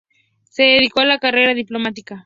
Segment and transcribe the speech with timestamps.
[0.49, 2.19] Se dedicó a la carrera diplomática.